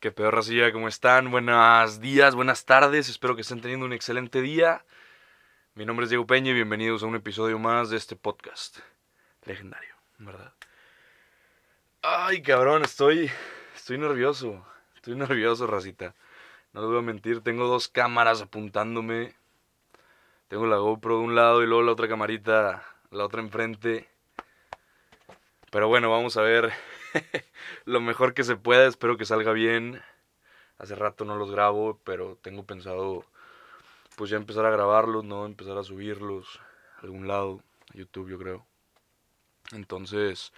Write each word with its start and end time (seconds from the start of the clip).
¿Qué 0.00 0.10
peor, 0.10 0.34
Racilla? 0.34 0.72
¿Cómo 0.72 0.88
están? 0.88 1.30
Buenos 1.30 2.00
días, 2.00 2.34
buenas 2.34 2.64
tardes. 2.64 3.10
Espero 3.10 3.34
que 3.36 3.42
estén 3.42 3.60
teniendo 3.60 3.84
un 3.84 3.92
excelente 3.92 4.40
día. 4.40 4.82
Mi 5.74 5.84
nombre 5.84 6.04
es 6.04 6.10
Diego 6.10 6.26
Peña 6.26 6.52
y 6.52 6.54
bienvenidos 6.54 7.02
a 7.02 7.06
un 7.06 7.16
episodio 7.16 7.58
más 7.58 7.90
de 7.90 7.98
este 7.98 8.16
podcast. 8.16 8.78
Legendario, 9.44 9.94
¿verdad? 10.16 10.54
Ay, 12.00 12.40
cabrón, 12.40 12.82
estoy. 12.82 13.30
Estoy 13.76 13.98
nervioso. 13.98 14.64
Estoy 14.96 15.16
nervioso, 15.16 15.66
racita. 15.66 16.14
No 16.72 16.80
les 16.80 16.88
voy 16.88 17.00
a 17.00 17.02
mentir, 17.02 17.42
tengo 17.42 17.66
dos 17.66 17.88
cámaras 17.88 18.40
apuntándome. 18.40 19.34
Tengo 20.48 20.64
la 20.64 20.78
GoPro 20.78 21.18
de 21.18 21.24
un 21.24 21.34
lado 21.34 21.62
y 21.62 21.66
luego 21.66 21.82
la 21.82 21.92
otra 21.92 22.08
camarita, 22.08 22.82
la 23.10 23.26
otra 23.26 23.42
enfrente. 23.42 24.08
Pero 25.70 25.88
bueno, 25.88 26.10
vamos 26.10 26.38
a 26.38 26.40
ver 26.40 26.72
lo 27.84 28.00
mejor 28.00 28.34
que 28.34 28.44
se 28.44 28.56
pueda. 28.56 28.86
Espero 28.86 29.16
que 29.16 29.24
salga 29.24 29.52
bien. 29.52 30.00
Hace 30.78 30.94
rato 30.94 31.24
no 31.24 31.36
los 31.36 31.50
grabo, 31.50 32.00
pero 32.04 32.38
tengo 32.42 32.64
pensado 32.64 33.24
pues 34.16 34.30
ya 34.30 34.36
empezar 34.36 34.66
a 34.66 34.70
grabarlos, 34.70 35.24
¿no? 35.24 35.46
Empezar 35.46 35.78
a 35.78 35.84
subirlos 35.84 36.60
a 36.98 37.00
algún 37.02 37.26
lado, 37.28 37.62
a 37.92 37.96
YouTube 37.96 38.28
yo 38.28 38.38
creo. 38.38 38.66
Entonces, 39.72 40.52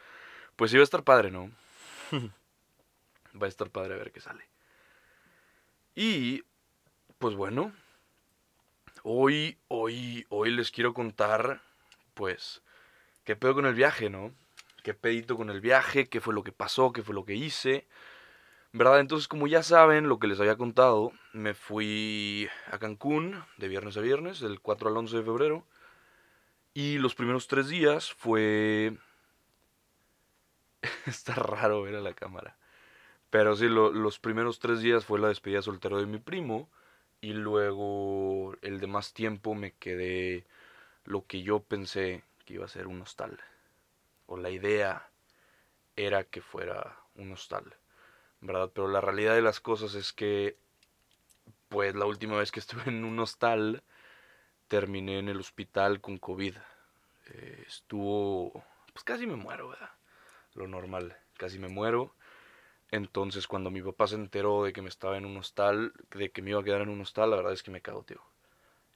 pues 0.57 0.71
sí 0.71 0.77
va 0.77 0.83
a 0.83 0.85
estar 0.85 1.05
padre, 1.05 1.31
¿no? 1.31 1.51
va 3.41 3.47
a 3.47 3.49
estar 3.49 3.71
padre 3.71 3.95
a 3.95 3.99
ver 3.99 4.13
qué 4.13 4.21
sale. 4.21 4.49
Y, 5.95 6.43
pues 7.19 7.35
bueno, 7.35 7.73
hoy, 9.03 9.59
hoy, 9.69 10.27
hoy 10.29 10.51
les 10.51 10.71
quiero 10.71 10.95
contar, 10.95 11.61
pues, 12.15 12.63
qué 13.25 13.37
pedo 13.37 13.55
con 13.55 13.67
el 13.67 13.75
viaje, 13.75 14.09
¿no? 14.09 14.33
Qué 14.83 14.95
pedito 14.95 15.37
con 15.37 15.51
el 15.51 15.61
viaje, 15.61 16.09
qué 16.09 16.21
fue 16.21 16.35
lo 16.35 16.43
que 16.43 16.53
pasó, 16.53 16.93
qué 16.93 17.03
fue 17.03 17.15
lo 17.15 17.25
que 17.25 17.35
hice. 17.35 17.87
¿Verdad? 18.73 19.01
Entonces, 19.01 19.29
como 19.29 19.47
ya 19.47 19.63
saben, 19.63 20.09
lo 20.09 20.19
que 20.19 20.27
les 20.27 20.41
había 20.41 20.57
contado, 20.57 21.13
me 21.33 21.55
fui 21.55 22.49
a 22.71 22.79
Cancún 22.79 23.45
de 23.59 23.69
viernes 23.69 23.97
a 23.97 24.01
viernes, 24.01 24.41
del 24.41 24.61
4 24.61 24.89
al 24.89 24.97
11 24.97 25.19
de 25.19 25.23
febrero. 25.23 25.67
Y 26.75 26.99
los 26.99 27.15
primeros 27.15 27.49
tres 27.49 27.69
días 27.69 28.13
fue... 28.13 28.97
Está 31.07 31.35
raro 31.35 31.83
ver 31.83 31.97
a 31.97 32.01
la 32.01 32.15
cámara. 32.15 32.57
Pero 33.31 33.57
sí, 33.57 33.69
los 33.69 34.19
primeros 34.19 34.59
tres 34.59 34.81
días 34.81 35.05
fue 35.05 35.21
la 35.21 35.29
despedida 35.29 35.63
soltero 35.63 35.99
de 35.99 36.07
mi 36.07 36.19
primo. 36.19 36.71
Y 37.21 37.35
luego 37.35 38.55
el 38.63 38.81
de 38.81 38.87
más 38.87 39.13
tiempo 39.13 39.55
me 39.55 39.73
quedé 39.73 40.47
lo 41.05 41.27
que 41.27 41.43
yo 41.43 41.61
pensé 41.61 42.25
que 42.47 42.55
iba 42.55 42.65
a 42.65 42.69
ser 42.69 42.87
un 42.89 43.03
hostal. 43.03 43.39
La 44.37 44.51
idea 44.51 45.11
era 45.97 46.25
que 46.25 46.41
fuera 46.41 46.99
un 47.17 47.33
hostal. 47.33 47.77
¿Verdad? 48.41 48.71
Pero 48.75 48.89
la 48.89 49.01
realidad 49.01 49.35
de 49.35 49.43
las 49.43 49.61
cosas 49.61 49.95
es 49.95 50.13
que, 50.13 50.57
pues 51.69 51.95
la 51.95 52.07
última 52.07 52.37
vez 52.37 52.51
que 52.51 52.61
estuve 52.61 52.83
en 52.87 53.05
un 53.05 53.19
hostal, 53.21 53.83
terminé 54.69 55.19
en 55.19 55.29
el 55.29 55.39
hospital 55.39 56.01
con 56.01 56.19
COVID. 56.19 56.57
Eh, 57.27 57.65
estuvo, 57.67 58.65
pues 58.93 59.05
casi 59.05 59.27
me 59.27 59.37
muero, 59.37 59.69
¿verdad? 59.69 59.91
Lo 60.55 60.67
normal, 60.67 61.17
casi 61.37 61.59
me 61.59 61.69
muero. 61.69 62.15
Entonces, 62.91 63.47
cuando 63.47 63.71
mi 63.71 63.81
papá 63.81 64.07
se 64.07 64.17
enteró 64.17 64.65
de 64.65 64.73
que 64.73 64.83
me 64.83 64.89
estaba 64.89 65.17
en 65.17 65.25
un 65.25 65.37
hostal, 65.37 65.93
de 66.15 66.31
que 66.31 66.43
me 66.43 66.51
iba 66.51 66.61
a 66.61 66.65
quedar 66.65 66.83
en 66.83 66.89
un 66.89 67.01
hostal, 67.01 67.31
la 67.31 67.37
verdad 67.37 67.53
es 67.53 67.63
que 67.63 67.71
me 67.71 67.81
cago, 67.81 68.03
tío. 68.03 68.21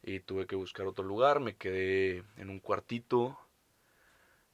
Y 0.02 0.20
tuve 0.20 0.46
que 0.46 0.56
buscar 0.56 0.86
otro 0.86 1.04
lugar, 1.04 1.40
me 1.40 1.56
quedé 1.56 2.24
en 2.36 2.50
un 2.50 2.60
cuartito, 2.60 3.38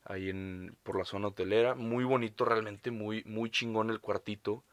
ahí 0.04 0.30
en, 0.30 0.76
por 0.82 0.98
la 0.98 1.04
zona 1.04 1.28
hotelera. 1.28 1.74
Muy 1.74 2.04
bonito 2.04 2.44
realmente, 2.44 2.90
muy, 2.90 3.22
muy 3.24 3.50
chingón 3.50 3.90
el 3.90 4.00
cuartito. 4.00 4.64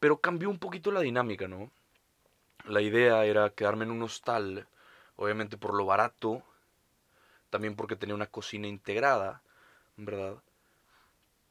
Pero 0.00 0.20
cambió 0.20 0.48
un 0.50 0.58
poquito 0.58 0.92
la 0.92 1.00
dinámica, 1.00 1.48
¿no? 1.48 1.70
La 2.66 2.80
idea 2.80 3.24
era 3.24 3.50
quedarme 3.50 3.84
en 3.84 3.90
un 3.90 4.02
hostal, 4.02 4.66
obviamente 5.16 5.56
por 5.56 5.74
lo 5.74 5.86
barato, 5.86 6.42
también 7.50 7.76
porque 7.76 7.96
tenía 7.96 8.14
una 8.14 8.26
cocina 8.26 8.68
integrada, 8.68 9.42
¿verdad? 9.96 10.36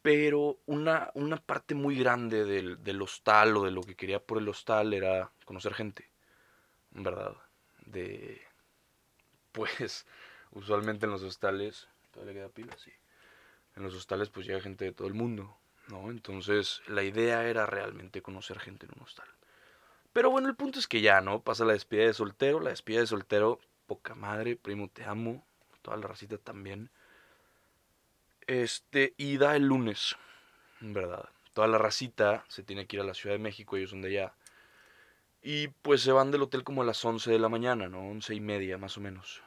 Pero 0.01 0.57
una, 0.65 1.11
una 1.15 1.37
parte 1.37 1.75
muy 1.75 1.97
grande 1.97 2.45
del, 2.45 2.83
del, 2.83 3.01
hostal 3.01 3.57
o 3.57 3.63
de 3.65 3.71
lo 3.71 3.81
que 3.81 3.95
quería 3.95 4.19
por 4.19 4.37
el 4.37 4.47
hostal 4.47 4.93
era 4.93 5.31
conocer 5.45 5.73
gente, 5.73 6.09
¿verdad? 6.91 7.35
De. 7.85 8.41
Pues, 9.51 10.05
usualmente 10.51 11.05
en 11.05 11.11
los 11.11 11.23
hostales. 11.23 11.87
¿Todavía 12.17 12.41
queda 12.41 12.49
pila? 12.49 12.75
Sí. 12.79 12.91
En 13.75 13.83
los 13.83 13.93
hostales, 13.93 14.29
pues 14.29 14.47
llega 14.47 14.59
gente 14.59 14.85
de 14.85 14.91
todo 14.91 15.07
el 15.07 15.13
mundo, 15.13 15.55
¿no? 15.87 16.09
Entonces, 16.09 16.81
la 16.87 17.03
idea 17.03 17.47
era 17.47 17.67
realmente 17.67 18.23
conocer 18.23 18.59
gente 18.59 18.87
en 18.87 18.93
un 18.95 19.03
hostal. 19.03 19.27
Pero 20.13 20.31
bueno, 20.31 20.49
el 20.49 20.55
punto 20.55 20.79
es 20.79 20.87
que 20.87 21.01
ya, 21.01 21.21
¿no? 21.21 21.43
Pasa 21.43 21.63
la 21.63 21.73
despedida 21.73 22.07
de 22.07 22.15
soltero. 22.15 22.59
La 22.59 22.71
despedida 22.71 23.01
de 23.01 23.07
soltero, 23.07 23.59
poca 23.85 24.15
madre, 24.15 24.55
primo, 24.55 24.89
te 24.89 25.03
amo. 25.03 25.45
Toda 25.83 25.97
la 25.97 26.07
racita 26.07 26.39
también. 26.39 26.89
Este, 28.47 29.13
y 29.17 29.37
da 29.37 29.55
el 29.55 29.67
lunes, 29.67 30.15
¿verdad? 30.79 31.29
Toda 31.53 31.67
la 31.67 31.77
racita 31.77 32.45
se 32.47 32.63
tiene 32.63 32.87
que 32.87 32.95
ir 32.95 33.03
a 33.03 33.05
la 33.05 33.13
Ciudad 33.13 33.35
de 33.35 33.43
México, 33.43 33.77
ellos 33.77 33.91
son 33.91 34.01
de 34.01 34.07
allá. 34.07 34.33
Y 35.43 35.67
pues 35.67 36.01
se 36.01 36.11
van 36.11 36.31
del 36.31 36.41
hotel 36.41 36.63
como 36.63 36.81
a 36.81 36.85
las 36.85 37.05
11 37.05 37.29
de 37.29 37.37
la 37.37 37.47
mañana, 37.47 37.87
¿no? 37.87 38.09
Once 38.09 38.33
y 38.33 38.39
media 38.39 38.79
más 38.79 38.97
o 38.97 39.01
menos. 39.01 39.43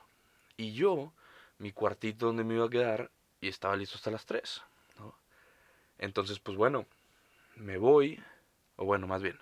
Y 0.57 0.73
yo, 0.73 1.13
mi 1.61 1.73
cuartito 1.73 2.27
donde 2.27 2.43
me 2.43 2.55
iba 2.55 2.67
a 2.67 2.71
quedar, 2.71 3.11
y 3.41 3.49
estaba 3.49 3.77
listo 3.77 3.97
hasta 3.97 4.11
las 4.11 4.27
3, 4.27 4.63
¿no? 4.99 5.15
Entonces, 5.99 6.41
pues 6.41 6.57
bueno, 6.57 6.87
me 7.57 7.79
voy, 7.79 8.19
o 8.77 8.85
bueno, 8.85 9.07
más 9.07 9.23
bien, 9.23 9.39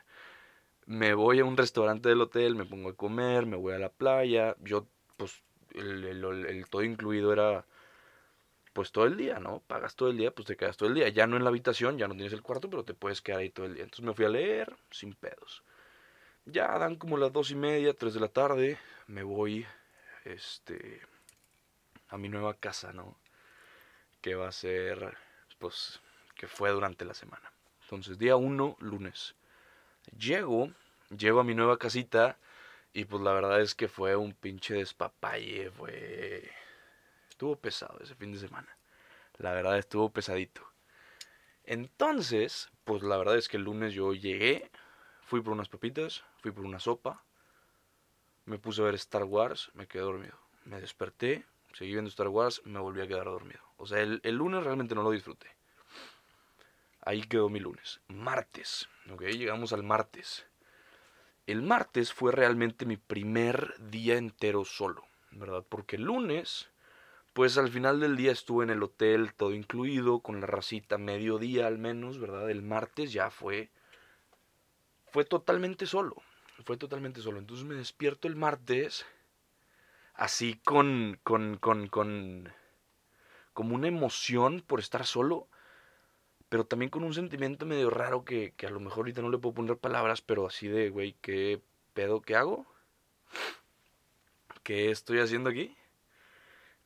me 0.86 1.14
voy 1.14 1.40
a 1.40 1.44
un 1.44 1.56
restaurante 1.56 2.08
del 2.08 2.20
hotel, 2.20 2.54
me 2.56 2.66
pongo 2.66 2.90
a 2.90 2.96
comer, 2.96 3.46
me 3.46 3.56
voy 3.56 3.74
a 3.74 3.78
la 3.78 3.90
playa. 3.90 4.56
Yo, 4.60 4.86
pues, 5.16 5.42
el, 5.74 6.04
el, 6.04 6.24
el 6.24 6.68
todo 6.68 6.82
incluido 6.82 7.32
era 7.32 7.64
pues 8.72 8.92
todo 8.92 9.06
el 9.06 9.16
día, 9.16 9.40
¿no? 9.40 9.60
Pagas 9.66 9.96
todo 9.96 10.08
el 10.10 10.16
día, 10.16 10.30
pues 10.30 10.46
te 10.46 10.56
quedas 10.56 10.76
todo 10.76 10.88
el 10.88 10.94
día. 10.94 11.08
Ya 11.08 11.26
no 11.26 11.36
en 11.36 11.42
la 11.42 11.50
habitación, 11.50 11.98
ya 11.98 12.06
no 12.08 12.14
tienes 12.14 12.32
el 12.32 12.42
cuarto, 12.42 12.70
pero 12.70 12.84
te 12.84 12.94
puedes 12.94 13.20
quedar 13.20 13.40
ahí 13.40 13.50
todo 13.50 13.66
el 13.66 13.74
día. 13.74 13.82
Entonces 13.82 14.04
me 14.04 14.14
fui 14.14 14.24
a 14.24 14.28
leer 14.28 14.76
sin 14.90 15.14
pedos. 15.14 15.64
Ya 16.46 16.78
dan 16.78 16.96
como 16.96 17.16
las 17.16 17.32
dos 17.32 17.50
y 17.50 17.56
media, 17.56 17.92
tres 17.94 18.14
de 18.14 18.20
la 18.20 18.28
tarde. 18.28 18.78
Me 19.08 19.24
voy, 19.24 19.66
este, 20.24 21.00
a 22.08 22.18
mi 22.18 22.28
nueva 22.28 22.54
casa, 22.54 22.92
¿no? 22.92 23.16
Que 24.20 24.34
va 24.34 24.48
a 24.48 24.52
ser, 24.52 25.16
pues, 25.58 26.00
que 26.34 26.48
fue 26.48 26.70
durante 26.70 27.04
la 27.04 27.14
semana. 27.14 27.52
Entonces, 27.82 28.18
día 28.18 28.36
uno, 28.36 28.76
lunes. 28.80 29.34
Llego, 30.16 30.72
llego 31.16 31.40
a 31.40 31.44
mi 31.44 31.54
nueva 31.54 31.78
casita 31.78 32.38
y 32.92 33.04
pues 33.04 33.22
la 33.22 33.32
verdad 33.32 33.60
es 33.60 33.74
que 33.74 33.88
fue 33.88 34.16
un 34.16 34.32
pinche 34.32 34.74
despapalle, 34.74 35.70
fue 35.70 36.50
estuvo 37.28 37.54
pesado 37.56 38.00
ese 38.00 38.16
fin 38.16 38.32
de 38.32 38.38
semana. 38.38 38.76
La 39.36 39.52
verdad 39.52 39.78
estuvo 39.78 40.10
pesadito. 40.10 40.62
Entonces, 41.62 42.70
pues 42.84 43.02
la 43.02 43.16
verdad 43.16 43.36
es 43.36 43.48
que 43.48 43.58
el 43.58 43.64
lunes 43.64 43.94
yo 43.94 44.12
llegué, 44.12 44.70
fui 45.22 45.40
por 45.40 45.52
unas 45.52 45.68
papitas, 45.68 46.24
fui 46.38 46.50
por 46.50 46.64
una 46.64 46.80
sopa, 46.80 47.22
me 48.44 48.58
puse 48.58 48.80
a 48.80 48.86
ver 48.86 48.94
Star 48.96 49.24
Wars, 49.24 49.70
me 49.74 49.86
quedé 49.86 50.02
dormido. 50.02 50.36
Me 50.64 50.80
desperté, 50.80 51.46
seguí 51.72 51.92
viendo 51.92 52.08
Star 52.08 52.28
Wars, 52.28 52.62
me 52.64 52.80
volví 52.80 53.00
a 53.00 53.06
quedar 53.06 53.24
dormido. 53.24 53.60
O 53.76 53.86
sea, 53.86 54.00
el, 54.00 54.20
el 54.24 54.36
lunes 54.36 54.64
realmente 54.64 54.94
no 54.94 55.02
lo 55.02 55.10
disfruté. 55.10 55.48
Ahí 57.02 57.22
quedó 57.22 57.48
mi 57.48 57.60
lunes. 57.60 58.00
Martes, 58.08 58.88
ok, 59.10 59.22
llegamos 59.22 59.72
al 59.72 59.82
martes. 59.82 60.46
El 61.46 61.62
martes 61.62 62.12
fue 62.12 62.32
realmente 62.32 62.84
mi 62.84 62.96
primer 62.96 63.74
día 63.78 64.16
entero 64.16 64.64
solo, 64.64 65.04
¿verdad? 65.30 65.64
Porque 65.68 65.96
el 65.96 66.02
lunes 66.02 66.68
pues 67.38 67.56
al 67.56 67.68
final 67.68 68.00
del 68.00 68.16
día 68.16 68.32
estuve 68.32 68.64
en 68.64 68.70
el 68.70 68.82
hotel, 68.82 69.32
todo 69.32 69.54
incluido, 69.54 70.18
con 70.18 70.40
la 70.40 70.48
racita, 70.48 70.98
mediodía 70.98 71.68
al 71.68 71.78
menos, 71.78 72.18
¿verdad? 72.18 72.50
El 72.50 72.62
martes 72.62 73.12
ya 73.12 73.30
fue. 73.30 73.70
Fue 75.12 75.24
totalmente 75.24 75.86
solo. 75.86 76.16
Fue 76.64 76.76
totalmente 76.76 77.20
solo. 77.20 77.38
Entonces 77.38 77.64
me 77.64 77.76
despierto 77.76 78.26
el 78.26 78.34
martes. 78.34 79.06
Así 80.18 80.60
con. 80.64 81.18
con. 81.22 81.56
con. 81.56 81.88
con. 81.88 82.52
como 83.54 83.74
una 83.74 83.88
emoción 83.88 84.60
por 84.60 84.80
estar 84.80 85.06
solo. 85.06 85.48
Pero 86.50 86.66
también 86.66 86.90
con 86.90 87.04
un 87.04 87.14
sentimiento 87.14 87.64
medio 87.64 87.88
raro 87.90 88.24
que, 88.24 88.52
que 88.56 88.66
a 88.66 88.70
lo 88.70 88.80
mejor 88.80 88.98
ahorita 88.98 89.22
no 89.22 89.30
le 89.30 89.38
puedo 89.38 89.54
poner 89.54 89.78
palabras, 89.78 90.20
pero 90.20 90.46
así 90.46 90.68
de, 90.68 90.90
güey, 90.90 91.14
¿qué 91.22 91.62
pedo 91.94 92.20
que 92.22 92.36
hago? 92.36 92.66
¿Qué 94.62 94.90
estoy 94.90 95.20
haciendo 95.20 95.50
aquí? 95.50 95.76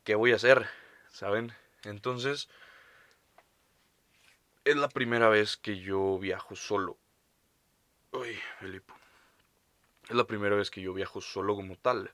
¿qué 0.05 0.15
voy 0.15 0.33
a 0.33 0.37
hacer? 0.37 0.69
¿Saben? 1.11 1.53
Entonces, 1.85 2.49
es 4.65 4.77
la 4.77 4.89
primera 4.89 5.29
vez 5.29 5.57
que 5.57 5.79
yo 5.79 6.19
viajo 6.19 6.57
solo. 6.57 6.99
Uy, 8.13 8.39
Felipe. 8.59 8.93
Es 10.09 10.17
la 10.17 10.27
primera 10.27 10.57
vez 10.57 10.71
que 10.71 10.83
yo 10.83 10.93
viajo 10.93 11.21
solo 11.21 11.55
como 11.55 11.77
tal. 11.77 12.13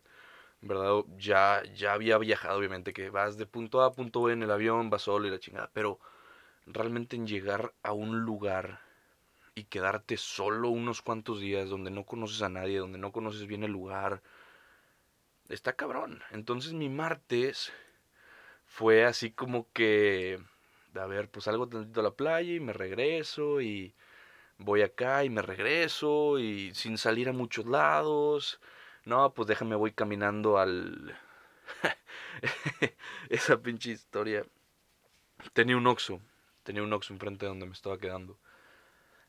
Ya, 1.18 1.62
ya 1.74 1.92
había 1.92 2.18
viajado, 2.18 2.58
obviamente, 2.58 2.92
que 2.92 3.10
vas 3.10 3.36
de 3.36 3.46
punto 3.46 3.80
A 3.82 3.86
a 3.86 3.92
punto 3.92 4.22
B 4.22 4.32
en 4.32 4.42
el 4.42 4.50
avión, 4.50 4.90
vas 4.90 5.02
solo 5.02 5.26
y 5.26 5.30
la 5.30 5.38
chingada. 5.38 5.70
Pero 5.72 5.98
realmente 6.66 7.16
en 7.16 7.26
llegar 7.26 7.74
a 7.82 7.92
un 7.92 8.20
lugar 8.20 8.80
y 9.54 9.64
quedarte 9.64 10.16
solo 10.16 10.70
unos 10.70 11.02
cuantos 11.02 11.40
días 11.40 11.68
donde 11.70 11.90
no 11.90 12.04
conoces 12.04 12.42
a 12.42 12.48
nadie, 12.48 12.78
donde 12.78 12.98
no 12.98 13.12
conoces 13.12 13.46
bien 13.46 13.64
el 13.64 13.72
lugar, 13.72 14.22
está 15.48 15.74
cabrón. 15.74 16.22
Entonces 16.30 16.72
mi 16.72 16.88
martes 16.88 17.72
fue 18.66 19.04
así 19.04 19.32
como 19.32 19.68
que, 19.72 20.40
a 20.94 21.06
ver, 21.06 21.30
pues 21.30 21.44
salgo 21.46 21.68
tantito 21.68 22.00
a 22.00 22.04
la 22.04 22.12
playa 22.12 22.54
y 22.54 22.60
me 22.60 22.72
regreso 22.72 23.60
y 23.60 23.94
voy 24.58 24.82
acá 24.82 25.24
y 25.24 25.30
me 25.30 25.42
regreso 25.42 26.38
y 26.38 26.74
sin 26.74 26.98
salir 26.98 27.28
a 27.28 27.32
muchos 27.32 27.66
lados. 27.66 28.60
No, 29.08 29.32
pues 29.32 29.48
déjame, 29.48 29.74
voy 29.74 29.92
caminando 29.92 30.58
al... 30.58 31.18
Esa 33.30 33.56
pinche 33.56 33.92
historia. 33.92 34.44
Tenía 35.54 35.78
un 35.78 35.86
Oxxo, 35.86 36.20
tenía 36.62 36.82
un 36.82 36.92
Oxxo 36.92 37.14
enfrente 37.14 37.46
de 37.46 37.48
donde 37.48 37.64
me 37.64 37.72
estaba 37.72 37.96
quedando. 37.96 38.36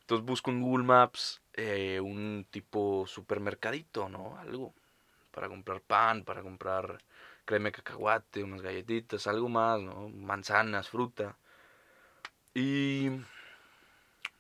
Entonces 0.02 0.26
busco 0.26 0.52
en 0.52 0.62
Google 0.62 0.84
Maps 0.84 1.42
eh, 1.54 2.02
un 2.02 2.46
tipo 2.52 3.06
supermercadito, 3.08 4.10
¿no? 4.10 4.38
Algo 4.40 4.74
para 5.32 5.48
comprar 5.48 5.80
pan, 5.80 6.26
para 6.26 6.42
comprar 6.42 7.02
crema 7.46 7.72
cacahuate, 7.72 8.44
unas 8.44 8.62
galletitas, 8.62 9.28
algo 9.28 9.48
más, 9.48 9.80
¿no? 9.80 10.10
Manzanas, 10.10 10.90
fruta. 10.90 11.38
Y 12.54 13.12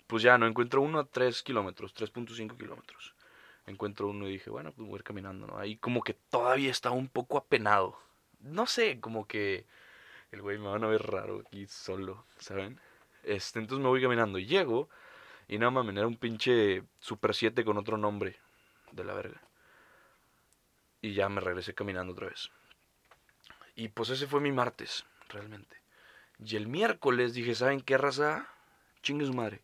pues 0.05 0.21
ya 0.21 0.37
no 0.37 0.47
encuentro 0.47 0.81
uno 0.81 0.99
a 0.99 1.05
3 1.05 1.43
kilómetros, 1.43 1.95
3.5 1.95 2.57
kilómetros. 2.57 3.15
Encuentro 3.69 4.09
uno 4.09 4.27
y 4.27 4.33
dije, 4.33 4.49
bueno, 4.49 4.71
pues 4.71 4.87
voy 4.87 4.95
a 4.95 4.97
ir 4.97 5.03
caminando, 5.03 5.45
¿no? 5.45 5.59
Ahí 5.59 5.77
como 5.77 6.01
que 6.01 6.15
todavía 6.15 6.71
estaba 6.71 6.95
un 6.95 7.07
poco 7.07 7.37
apenado. 7.37 7.99
No 8.39 8.65
sé, 8.65 8.99
como 8.99 9.27
que 9.27 9.67
el 10.31 10.41
güey 10.41 10.57
me 10.57 10.69
van 10.69 10.83
a 10.83 10.87
ver 10.87 11.03
raro 11.03 11.43
aquí 11.45 11.67
solo, 11.67 12.25
¿saben? 12.39 12.79
Este, 13.23 13.59
entonces 13.59 13.83
me 13.83 13.89
voy 13.89 14.01
caminando 14.01 14.39
llego 14.39 14.89
y 15.47 15.59
nada 15.59 15.83
me 15.83 15.91
era 15.91 16.07
un 16.07 16.17
pinche 16.17 16.83
Super 16.99 17.35
7 17.35 17.63
con 17.63 17.77
otro 17.77 17.97
nombre 17.97 18.37
de 18.91 19.03
la 19.03 19.13
verga. 19.13 19.39
Y 21.01 21.13
ya 21.13 21.29
me 21.29 21.39
regresé 21.39 21.75
caminando 21.75 22.13
otra 22.13 22.27
vez. 22.27 22.49
Y 23.75 23.89
pues 23.89 24.09
ese 24.09 24.25
fue 24.25 24.41
mi 24.41 24.51
martes, 24.51 25.05
realmente. 25.29 25.77
Y 26.43 26.55
el 26.55 26.67
miércoles 26.67 27.35
dije, 27.35 27.53
¿saben 27.53 27.81
qué 27.81 27.99
raza? 27.99 28.47
Chingue 29.03 29.27
su 29.27 29.33
madre 29.33 29.61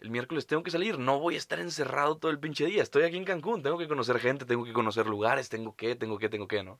el 0.00 0.10
miércoles 0.10 0.46
tengo 0.46 0.62
que 0.62 0.70
salir, 0.70 0.98
no 0.98 1.18
voy 1.18 1.34
a 1.34 1.38
estar 1.38 1.58
encerrado 1.58 2.16
todo 2.16 2.30
el 2.30 2.38
pinche 2.38 2.66
día, 2.66 2.82
estoy 2.82 3.02
aquí 3.02 3.16
en 3.16 3.24
Cancún, 3.24 3.62
tengo 3.62 3.78
que 3.78 3.88
conocer 3.88 4.18
gente, 4.20 4.44
tengo 4.44 4.64
que 4.64 4.72
conocer 4.72 5.06
lugares, 5.06 5.48
tengo 5.48 5.74
que, 5.74 5.96
tengo 5.96 6.18
que, 6.18 6.28
tengo 6.28 6.46
que, 6.46 6.62
¿no? 6.62 6.78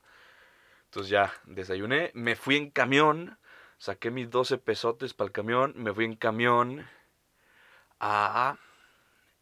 Entonces 0.85 1.09
ya, 1.09 1.33
desayuné, 1.43 2.11
me 2.13 2.35
fui 2.35 2.55
en 2.55 2.71
camión, 2.71 3.37
saqué 3.77 4.09
mis 4.09 4.29
12 4.29 4.57
pesotes 4.57 5.13
para 5.13 5.27
el 5.27 5.31
camión, 5.33 5.73
me 5.75 5.93
fui 5.93 6.05
en 6.05 6.15
camión 6.15 6.87
a, 7.99 8.57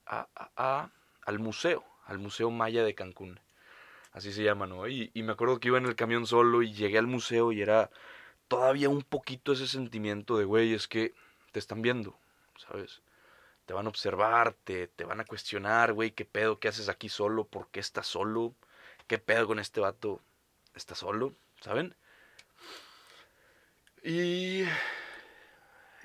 a, 0.05 0.27
a, 0.55 0.89
al 1.25 1.39
museo, 1.39 1.85
al 2.05 2.17
Museo 2.17 2.49
Maya 2.49 2.83
de 2.83 2.95
Cancún, 2.95 3.39
así 4.11 4.33
se 4.33 4.43
llama, 4.43 4.65
¿no? 4.65 4.87
Y, 4.87 5.11
y 5.13 5.21
me 5.21 5.33
acuerdo 5.33 5.59
que 5.59 5.67
iba 5.67 5.77
en 5.77 5.85
el 5.85 5.95
camión 5.95 6.25
solo 6.25 6.63
y 6.63 6.73
llegué 6.73 6.97
al 6.97 7.07
museo 7.07 7.51
y 7.51 7.61
era 7.61 7.91
todavía 8.47 8.89
un 8.89 9.03
poquito 9.03 9.53
ese 9.53 9.67
sentimiento 9.67 10.37
de, 10.37 10.45
güey, 10.45 10.73
es 10.73 10.87
que 10.87 11.13
te 11.51 11.59
están 11.59 11.81
viendo, 11.83 12.17
¿sabes? 12.57 13.01
Te 13.67 13.73
van 13.73 13.85
a 13.85 13.89
observar, 13.89 14.53
te, 14.63 14.89
van 15.05 15.19
a 15.19 15.25
cuestionar, 15.25 15.91
güey, 15.91 16.11
qué 16.11 16.23
pedo, 16.23 16.57
qué 16.57 16.69
haces 16.69 16.87
aquí 16.87 17.09
solo, 17.09 17.45
por 17.45 17.69
qué 17.69 17.81
estás 17.81 18.07
solo, 18.07 18.55
qué 19.07 19.17
pedo 19.17 19.45
con 19.45 19.59
este 19.59 19.81
vato, 19.81 20.21
está 20.73 20.95
solo, 20.95 21.35
¿saben? 21.59 21.93
Y, 24.01 24.63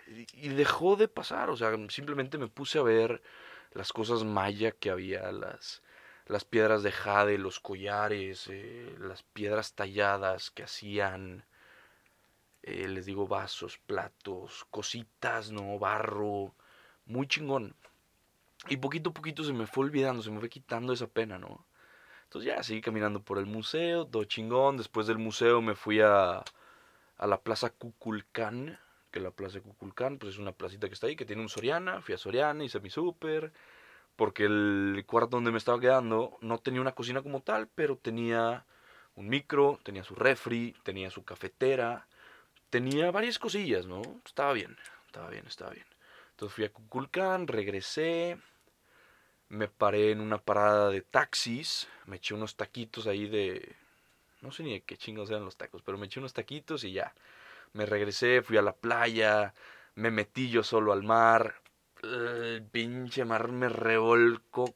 y 0.09 0.49
dejó 0.49 0.97
de 0.97 1.07
pasar, 1.07 1.51
o 1.51 1.57
sea, 1.57 1.71
simplemente 1.89 2.37
me 2.37 2.49
puse 2.49 2.81
a 2.81 2.83
ver 2.83 3.23
las 3.71 3.93
cosas 3.93 4.25
maya 4.25 4.73
que 4.73 4.91
había, 4.91 5.31
las, 5.31 5.85
las 6.27 6.45
piedras 6.45 6.83
de 6.83 6.91
jade, 6.91 7.39
los 7.39 7.61
collares, 7.61 8.49
eh, 8.51 8.93
las 8.99 9.23
piedras 9.23 9.75
talladas 9.75 10.51
que 10.51 10.65
hacían, 10.65 11.47
eh, 12.63 12.89
les 12.89 13.07
digo, 13.07 13.29
vasos, 13.29 13.79
platos, 13.79 14.67
cositas, 14.71 15.53
¿no? 15.53 15.79
Barro, 15.79 16.57
muy 17.07 17.27
chingón. 17.27 17.75
Y 18.69 18.77
poquito 18.77 19.11
a 19.11 19.15
poquito 19.15 19.43
se 19.45 19.53
me 19.53 19.67
fue 19.67 19.85
olvidando, 19.85 20.23
se 20.23 20.31
me 20.31 20.39
fue 20.41 20.49
quitando 20.49 20.93
esa 20.93 21.09
pena, 21.09 21.39
¿no? 21.39 21.67
Entonces 22.25 22.55
ya 22.55 22.63
seguí 22.63 22.81
caminando 22.81 23.23
por 23.23 23.39
el 23.39 23.47
museo, 23.47 24.07
todo 24.07 24.25
chingón. 24.25 24.77
Después 24.77 25.07
del 25.07 25.19
museo 25.19 25.61
me 25.61 25.75
fui 25.75 26.01
a, 26.01 26.43
a 27.17 27.27
la 27.27 27.41
Plaza 27.43 27.71
Cuculcán, 27.71 28.79
que 29.11 29.21
la 29.21 29.31
Plaza 29.31 29.61
Cuculcán 29.61 30.19
pues 30.19 30.35
es 30.35 30.39
una 30.39 30.53
placita 30.53 30.89
que 30.89 30.95
está 30.95 31.09
ahí, 31.09 31.17
que 31.17 31.27
tiene 31.27 31.43
un 31.43 31.49
Soriana. 31.49 32.01
Fui 32.01 32.15
a 32.15 32.19
Soriana, 32.19 32.65
hice 32.65 32.81
mi 32.81 32.89
súper, 32.89 33.53
porque 34.17 34.45
el 34.45 35.05
cuarto 35.07 35.37
donde 35.37 35.51
me 35.51 35.59
estaba 35.59 35.81
quedando 35.81 36.39
no 36.41 36.59
tenía 36.59 36.81
una 36.81 36.93
cocina 36.93 37.23
como 37.23 37.43
tal, 37.43 37.69
pero 37.69 37.97
tenía 37.97 38.65
un 39.15 39.29
micro, 39.29 39.79
tenía 39.83 40.05
su 40.05 40.15
refri, 40.15 40.75
tenía 40.85 41.11
su 41.11 41.25
cafetera, 41.25 42.07
tenía 42.71 43.11
varias 43.11 43.39
cosillas, 43.39 43.87
¿no? 43.87 44.01
Estaba 44.25 44.53
bien, 44.55 44.77
estaba 45.07 45.29
bien, 45.29 45.47
estaba 45.47 45.73
bien. 45.73 45.92
Entonces 46.43 46.57
fui 46.57 46.65
a 46.65 46.73
Cuculcán, 46.73 47.47
regresé, 47.47 48.37
me 49.49 49.69
paré 49.69 50.11
en 50.11 50.21
una 50.21 50.39
parada 50.39 50.89
de 50.91 51.01
taxis, 51.01 51.87
me 52.07 52.17
eché 52.17 52.35
unos 52.35 52.57
taquitos 52.57 53.07
ahí 53.07 53.29
de... 53.29 53.77
No 54.41 54.51
sé 54.51 54.65
ni 54.65 54.73
de 54.73 54.81
qué 54.81 54.97
chingos 54.97 55.31
eran 55.31 55.45
los 55.45 55.57
tacos, 55.57 55.83
pero 55.83 55.99
me 55.99 56.07
eché 56.07 56.19
unos 56.19 56.33
taquitos 56.33 56.83
y 56.83 56.95
ya. 56.95 57.15
Me 57.75 57.87
regresé, 57.87 58.43
fui 58.43 58.57
a 58.57 58.63
la 58.63 58.75
playa, 58.75 59.55
me 59.95 60.11
metí 60.11 60.51
yo 60.51 60.65
solo 60.65 60.93
al 60.93 61.05
mar. 61.05 61.63
El 62.03 62.65
pinche 62.65 63.25
mar 63.25 63.47
me 63.53 63.69
revolcó 63.69 64.75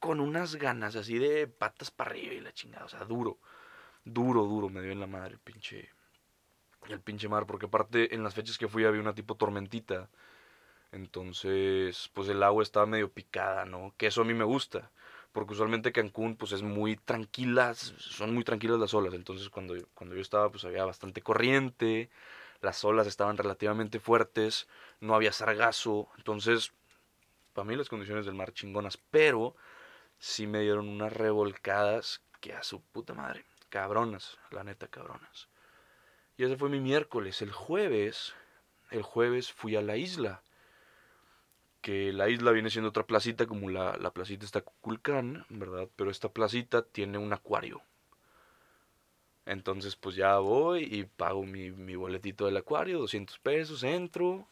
con 0.00 0.18
unas 0.18 0.56
ganas 0.56 0.96
así 0.96 1.16
de 1.20 1.46
patas 1.46 1.92
para 1.92 2.10
arriba 2.10 2.34
y 2.34 2.40
la 2.40 2.52
chingada. 2.52 2.86
O 2.86 2.88
sea, 2.88 3.04
duro, 3.04 3.38
duro, 4.04 4.42
duro 4.46 4.68
me 4.68 4.82
dio 4.82 4.90
en 4.90 4.98
la 4.98 5.06
madre 5.06 5.34
el 5.34 5.38
pinche, 5.38 5.90
el 6.88 7.00
pinche 7.00 7.28
mar. 7.28 7.46
Porque 7.46 7.66
aparte 7.66 8.16
en 8.16 8.24
las 8.24 8.34
fechas 8.34 8.58
que 8.58 8.66
fui 8.66 8.84
había 8.84 9.00
una 9.00 9.14
tipo 9.14 9.36
tormentita 9.36 10.10
entonces, 10.94 12.10
pues 12.14 12.28
el 12.28 12.42
agua 12.42 12.62
estaba 12.62 12.86
medio 12.86 13.10
picada, 13.10 13.64
¿no? 13.64 13.94
Que 13.96 14.06
eso 14.06 14.22
a 14.22 14.24
mí 14.24 14.34
me 14.34 14.44
gusta. 14.44 14.90
Porque 15.32 15.54
usualmente 15.54 15.92
Cancún, 15.92 16.36
pues 16.36 16.52
es 16.52 16.62
muy 16.62 16.96
tranquila, 16.96 17.74
son 17.74 18.32
muy 18.32 18.44
tranquilas 18.44 18.78
las 18.78 18.94
olas. 18.94 19.14
Entonces, 19.14 19.50
cuando, 19.50 19.74
cuando 19.94 20.14
yo 20.14 20.22
estaba, 20.22 20.50
pues 20.50 20.64
había 20.64 20.84
bastante 20.84 21.22
corriente, 21.22 22.10
las 22.60 22.84
olas 22.84 23.08
estaban 23.08 23.36
relativamente 23.36 23.98
fuertes, 23.98 24.68
no 25.00 25.16
había 25.16 25.32
sargazo. 25.32 26.08
Entonces, 26.18 26.72
para 27.52 27.66
mí 27.66 27.74
las 27.74 27.88
condiciones 27.88 28.26
del 28.26 28.36
mar 28.36 28.52
chingonas. 28.52 28.96
Pero, 28.96 29.56
sí 30.18 30.46
me 30.46 30.60
dieron 30.60 30.88
unas 30.88 31.12
revolcadas 31.12 32.22
que 32.40 32.52
a 32.52 32.62
su 32.62 32.80
puta 32.80 33.14
madre. 33.14 33.44
Cabronas, 33.68 34.38
la 34.52 34.62
neta, 34.62 34.86
cabronas. 34.86 35.48
Y 36.36 36.44
ese 36.44 36.56
fue 36.56 36.68
mi 36.68 36.78
miércoles. 36.78 37.42
El 37.42 37.50
jueves, 37.50 38.34
el 38.90 39.02
jueves 39.02 39.52
fui 39.52 39.74
a 39.74 39.82
la 39.82 39.96
isla 39.96 40.44
que 41.84 42.14
la 42.14 42.30
isla 42.30 42.50
viene 42.50 42.70
siendo 42.70 42.88
otra 42.88 43.06
placita 43.06 43.44
como 43.44 43.68
la, 43.68 43.98
la 43.98 44.10
placita 44.10 44.46
está 44.46 44.62
Cuculcán, 44.62 45.44
¿verdad? 45.50 45.86
Pero 45.96 46.10
esta 46.10 46.30
placita 46.30 46.80
tiene 46.80 47.18
un 47.18 47.30
acuario. 47.34 47.82
Entonces 49.44 49.94
pues 49.94 50.16
ya 50.16 50.38
voy 50.38 50.84
y 50.90 51.04
pago 51.04 51.44
mi, 51.44 51.72
mi 51.72 51.94
boletito 51.94 52.46
del 52.46 52.56
acuario, 52.56 53.00
200 53.00 53.38
pesos, 53.38 53.82
entro, 53.82 54.48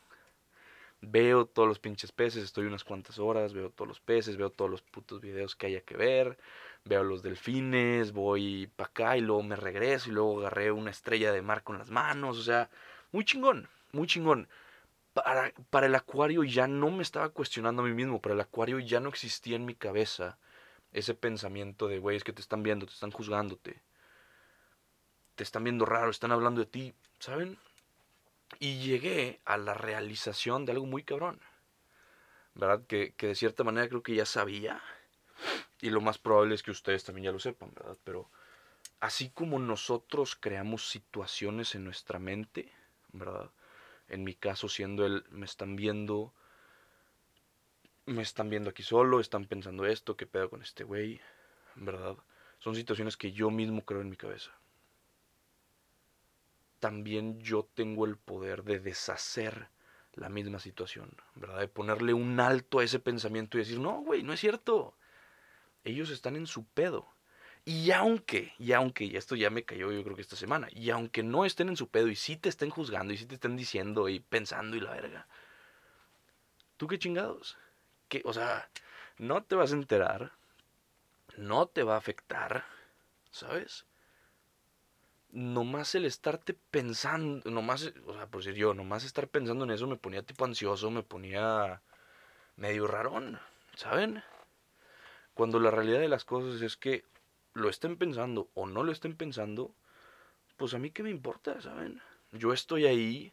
veo 1.01 1.47
todos 1.47 1.67
los 1.67 1.79
pinches 1.79 2.13
peces, 2.13 2.45
estoy 2.45 2.67
unas 2.67 2.85
cuantas 2.85 3.19
horas, 3.19 3.55
veo 3.55 3.71
todos 3.71 3.89
los 3.89 4.01
peces, 4.01 4.37
veo 4.37 4.51
todos 4.51 4.71
los 4.71 4.83
putos 4.83 5.23
videos 5.23 5.57
que 5.57 5.69
haya 5.69 5.81
que 5.81 5.97
ver, 5.97 6.37
veo 6.85 7.03
los 7.03 7.23
delfines, 7.23 8.13
voy 8.13 8.67
para 8.77 8.91
acá 8.91 9.17
y 9.17 9.23
luego 9.23 9.43
me 9.43 9.57
regreso 9.57 10.11
y 10.11 10.13
luego 10.13 10.41
agarré 10.41 10.71
una 10.71 10.91
estrella 10.91 11.33
de 11.33 11.41
mar 11.41 11.63
con 11.63 11.79
las 11.79 11.89
manos, 11.89 12.39
o 12.39 12.43
sea, 12.43 12.69
muy 13.11 13.25
chingón, 13.25 13.71
muy 13.93 14.07
chingón 14.07 14.49
para, 15.13 15.53
para 15.71 15.87
el 15.87 15.95
acuario 15.95 16.45
ya 16.45 16.67
no 16.67 16.91
me 16.91 17.03
estaba 17.03 17.29
cuestionando 17.31 17.83
a 17.83 17.85
mí 17.85 17.93
mismo, 17.93 18.21
para 18.21 18.35
el 18.35 18.41
acuario 18.41 18.79
ya 18.79 19.01
no 19.01 19.09
existía 19.09 19.57
en 19.57 19.65
mi 19.65 19.75
cabeza 19.75 20.39
ese 20.93 21.15
pensamiento 21.15 21.89
de, 21.89 21.99
güey, 21.99 22.17
es 22.17 22.25
que 22.25 22.33
te 22.33 22.43
están 22.43 22.63
viendo, 22.63 22.87
te 22.87 22.93
están 22.93 23.11
juzgándote, 23.11 23.81
te 25.35 25.43
están 25.43 25.65
viendo 25.65 25.87
raro, 25.87 26.11
están 26.11 26.33
hablando 26.33 26.61
de 26.61 26.67
ti, 26.67 26.95
¿saben? 27.19 27.59
Y 28.59 28.81
llegué 28.81 29.41
a 29.45 29.57
la 29.57 29.75
realización 29.75 30.67
de 30.67 30.73
algo 30.73 30.87
muy 30.87 31.03
cabrón, 31.03 31.41
¿verdad? 32.55 32.83
Que, 32.87 33.15
que 33.15 33.29
de 33.29 33.35
cierta 33.35 33.65
manera 33.65 33.89
creo 33.89 34.03
que 34.03 34.15
ya 34.15 34.27
sabía, 34.27 34.83
y 35.81 35.91
lo 35.91 36.01
más 36.01 36.19
probable 36.19 36.55
es 36.55 36.63
que 36.63 36.71
ustedes 36.71 37.05
también 37.05 37.25
ya 37.25 37.33
lo 37.33 37.39
sepan, 37.39 37.73
¿verdad? 37.75 37.97
Pero 38.05 38.31
así 39.01 39.31
como 39.31 39.59
nosotros 39.59 40.37
creamos 40.37 40.89
situaciones 40.89 41.75
en 41.75 41.85
nuestra 41.85 42.19
mente, 42.19 42.71
¿verdad? 43.13 43.51
En 44.13 44.25
mi 44.25 44.35
caso, 44.35 44.69
siendo 44.69 45.07
él, 45.07 45.25
me 45.31 45.47
están 45.47 45.75
viendo, 45.75 46.35
me 48.05 48.21
están 48.21 48.51
viendo 48.51 48.69
aquí 48.69 48.83
solo, 48.83 49.21
están 49.21 49.47
pensando 49.47 49.87
esto, 49.87 50.19
qué 50.19 50.27
pedo 50.27 50.51
con 50.51 50.61
este 50.61 50.85
güey, 50.85 51.19
¿verdad? 51.77 52.19
Son 52.59 52.75
situaciones 52.75 53.17
que 53.17 53.33
yo 53.33 53.51
mismo 53.51 53.87
creo 53.87 54.03
en 54.03 54.11
mi 54.11 54.19
cabeza. 54.19 54.51
También 56.79 57.41
yo 57.41 57.67
tengo 57.73 58.05
el 58.05 58.19
poder 58.19 58.65
de 58.65 58.81
deshacer 58.81 59.71
la 60.13 60.29
misma 60.29 60.59
situación, 60.59 61.17
¿verdad? 61.35 61.61
De 61.61 61.69
ponerle 61.69 62.13
un 62.13 62.39
alto 62.39 62.81
a 62.81 62.85
ese 62.85 62.99
pensamiento 62.99 63.57
y 63.57 63.61
decir, 63.61 63.79
no, 63.79 64.03
güey, 64.03 64.23
no 64.23 64.35
es 64.35 64.41
cierto. 64.41 64.95
Ellos 65.85 66.11
están 66.11 66.37
en 66.37 66.47
su 66.47 66.67
pedo. 66.67 67.09
Y 67.65 67.93
aunque, 67.93 68.53
y 68.59 68.73
aunque, 68.73 69.05
y 69.05 69.17
esto 69.17 69.37
ya 69.37 69.49
me 69.49 69.65
cayó 69.65 69.93
yo 69.93 70.03
creo 70.03 70.17
que 70.17 70.23
esta 70.23 70.35
semana, 70.35 70.69
y 70.73 70.91
aunque 70.91 71.23
no 71.23 71.45
estén 71.45 71.69
en 71.69 71.77
su 71.77 71.89
pedo 71.89 72.09
y 72.09 72.17
sí 72.17 72.37
te 72.37 72.49
estén 72.49 72.71
juzgando 72.71 73.13
y 73.13 73.17
sí 73.17 73.27
te 73.27 73.35
estén 73.37 73.57
diciendo 73.57 74.09
y 74.09 74.19
pensando 74.19 74.77
y 74.77 74.81
la 74.81 74.91
verga, 74.91 75.29
¿tú 76.77 76.89
qué 76.89 76.99
chingados? 76.99 77.57
¿Qué, 78.09 78.23
o 78.25 78.33
sea, 78.33 78.69
no 79.19 79.45
te 79.45 79.55
vas 79.55 79.73
a 79.73 79.77
enterar, 79.77 80.33
no 81.37 81.67
te 81.67 81.85
va 81.85 81.95
a 81.95 81.99
afectar, 81.99 82.65
¿sabes? 83.31 83.87
Nomás 85.31 85.95
el 85.95 86.05
estarte 86.05 86.55
pensando, 86.55 87.49
nomás, 87.49 87.93
o 88.07 88.15
sea, 88.15 88.27
por 88.27 88.43
decir 88.43 88.59
yo, 88.59 88.75
nomás 88.75 89.05
estar 89.05 89.29
pensando 89.29 89.65
en 89.65 89.71
eso 89.71 89.87
me 89.87 89.97
ponía 89.97 90.25
tipo 90.25 90.45
ansioso, 90.45 90.91
me 90.91 91.05
ponía 91.05 91.81
medio 92.57 92.89
rarón, 92.89 93.39
¿saben? 93.77 94.23
Cuando 95.35 95.61
la 95.61 95.71
realidad 95.71 96.01
de 96.01 96.09
las 96.09 96.25
cosas 96.25 96.61
es 96.61 96.77
que 96.77 97.05
lo 97.55 97.69
estén 97.69 97.97
pensando 97.97 98.49
o 98.55 98.67
no 98.67 98.83
lo 98.83 98.93
estén 98.93 99.17
pensando, 99.17 99.75
pues 100.57 100.75
a 100.75 100.79
mí 100.79 100.91
qué 100.91 101.03
me 101.03 101.11
importa, 101.11 101.61
¿saben? 101.61 102.01
Yo 102.33 102.53
estoy 102.53 102.87
ahí 102.87 103.33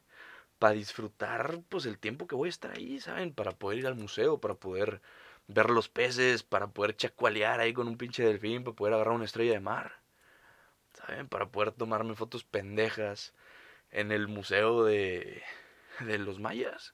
para 0.60 0.74
disfrutar 0.74 1.62
pues 1.70 1.86
el 1.86 1.98
tiempo 1.98 2.28
que 2.28 2.36
voy 2.36 2.48
a 2.48 2.50
estar 2.50 2.72
ahí, 2.72 3.00
¿saben? 3.00 3.34
Para 3.34 3.52
poder 3.54 3.80
ir 3.80 3.88
al 3.88 3.96
museo, 3.96 4.40
para 4.40 4.56
poder 4.56 5.02
ver 5.48 5.70
los 5.70 5.90
peces, 5.90 6.44
para 6.44 6.68
poder 6.68 6.96
chacualear 6.96 7.60
ahí 7.60 7.74
con 7.74 7.88
un 7.88 7.98
pinche 7.98 8.24
delfín, 8.24 8.64
para 8.64 8.76
poder 8.76 8.94
agarrar 8.94 9.16
una 9.16 9.26
estrella 9.26 9.54
de 9.54 9.60
mar, 9.60 9.94
¿saben? 10.94 11.28
Para 11.28 11.50
poder 11.50 11.72
tomarme 11.72 12.16
fotos 12.16 12.44
pendejas 12.44 13.34
en 13.92 14.12
el 14.12 14.28
museo 14.28 14.84
de, 14.84 15.42
de 16.02 16.18
los 16.20 16.40
mayas, 16.40 16.94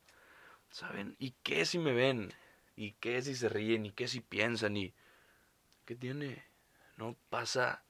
¿saben? 0.69 1.15
¿Y 1.19 1.31
qué 1.43 1.65
si 1.65 1.79
me 1.79 1.93
ven? 1.93 2.33
¿Y 2.75 2.93
qué 2.93 3.21
si 3.21 3.35
se 3.35 3.49
ríen? 3.49 3.85
¿Y 3.85 3.91
qué 3.91 4.07
si 4.07 4.21
piensan? 4.21 4.77
¿Y 4.77 4.93
qué 5.85 5.95
tiene? 5.95 6.43
No 6.97 7.15
pasa 7.29 7.83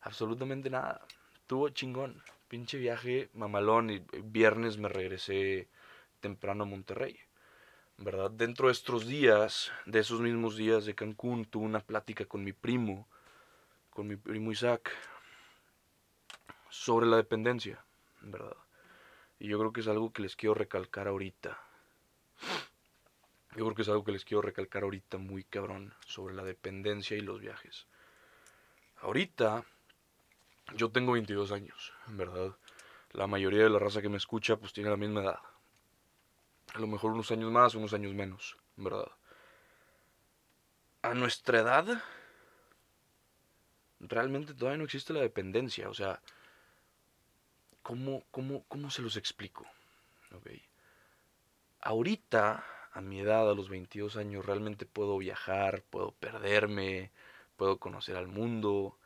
absolutamente 0.00 0.70
nada. 0.70 1.06
Tuvo 1.46 1.68
chingón. 1.68 2.22
Pinche 2.48 2.78
viaje 2.78 3.30
mamalón 3.34 3.90
y 3.90 4.04
viernes 4.22 4.76
me 4.76 4.88
regresé 4.88 5.68
temprano 6.20 6.64
a 6.64 6.66
Monterrey. 6.66 7.18
¿Verdad? 7.98 8.30
Dentro 8.30 8.68
de 8.68 8.72
estos 8.72 9.06
días, 9.06 9.70
de 9.84 10.00
esos 10.00 10.20
mismos 10.20 10.56
días 10.56 10.86
de 10.86 10.94
Cancún, 10.94 11.44
tuve 11.44 11.66
una 11.66 11.80
plática 11.80 12.24
con 12.24 12.42
mi 12.42 12.52
primo, 12.52 13.06
con 13.90 14.06
mi 14.06 14.16
primo 14.16 14.50
Isaac, 14.52 14.90
sobre 16.70 17.06
la 17.06 17.18
dependencia, 17.18 17.84
¿verdad? 18.22 18.56
Y 19.38 19.48
yo 19.48 19.58
creo 19.58 19.72
que 19.72 19.80
es 19.80 19.88
algo 19.88 20.12
que 20.12 20.22
les 20.22 20.34
quiero 20.34 20.54
recalcar 20.54 21.08
ahorita. 21.08 21.60
Yo 23.56 23.64
creo 23.64 23.74
que 23.74 23.82
es 23.82 23.88
algo 23.88 24.04
que 24.04 24.12
les 24.12 24.24
quiero 24.24 24.42
recalcar 24.42 24.84
ahorita 24.84 25.18
muy 25.18 25.44
cabrón 25.44 25.92
sobre 26.06 26.34
la 26.34 26.44
dependencia 26.44 27.16
y 27.16 27.20
los 27.20 27.40
viajes. 27.40 27.86
Ahorita 29.02 29.64
yo 30.76 30.90
tengo 30.90 31.12
22 31.12 31.52
años, 31.52 31.92
¿verdad? 32.08 32.56
La 33.12 33.26
mayoría 33.26 33.64
de 33.64 33.70
la 33.70 33.78
raza 33.78 34.02
que 34.02 34.08
me 34.08 34.18
escucha 34.18 34.56
pues 34.56 34.72
tiene 34.72 34.90
la 34.90 34.96
misma 34.96 35.22
edad. 35.22 35.38
A 36.74 36.78
lo 36.78 36.86
mejor 36.86 37.12
unos 37.12 37.30
años 37.30 37.50
más, 37.50 37.74
unos 37.74 37.92
años 37.92 38.14
menos, 38.14 38.56
¿verdad? 38.76 39.10
A 41.02 41.14
nuestra 41.14 41.60
edad 41.60 42.02
realmente 44.00 44.54
todavía 44.54 44.78
no 44.78 44.84
existe 44.84 45.12
la 45.12 45.20
dependencia, 45.20 45.88
o 45.88 45.94
sea, 45.94 46.20
¿cómo, 47.82 48.22
cómo, 48.30 48.64
cómo 48.68 48.90
se 48.90 49.02
los 49.02 49.16
explico? 49.16 49.66
Ahorita, 51.80 52.64
a 52.92 53.00
mi 53.00 53.20
edad, 53.20 53.50
a 53.50 53.54
los 53.54 53.68
22 53.68 54.16
años, 54.16 54.44
realmente 54.44 54.86
puedo 54.86 55.18
viajar, 55.18 55.82
puedo 55.90 56.12
perderme, 56.12 57.10
puedo 57.60 57.76
conocer 57.76 58.16
al 58.16 58.26
mundo, 58.26 58.96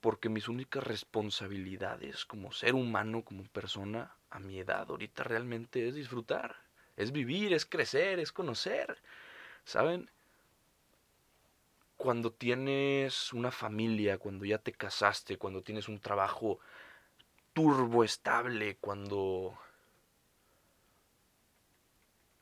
porque 0.00 0.28
mis 0.28 0.48
únicas 0.48 0.82
responsabilidades 0.82 2.24
como 2.24 2.50
ser 2.50 2.74
humano, 2.74 3.22
como 3.22 3.44
persona, 3.44 4.16
a 4.30 4.40
mi 4.40 4.58
edad 4.58 4.90
ahorita 4.90 5.22
realmente 5.22 5.86
es 5.86 5.94
disfrutar, 5.94 6.56
es 6.96 7.12
vivir, 7.12 7.52
es 7.52 7.64
crecer, 7.64 8.18
es 8.18 8.32
conocer, 8.32 9.00
¿saben? 9.64 10.10
Cuando 11.96 12.32
tienes 12.32 13.32
una 13.32 13.52
familia, 13.52 14.18
cuando 14.18 14.44
ya 14.44 14.58
te 14.58 14.72
casaste, 14.72 15.38
cuando 15.38 15.62
tienes 15.62 15.88
un 15.88 16.00
trabajo 16.00 16.58
turbo 17.52 18.02
estable, 18.02 18.76
cuando 18.78 19.56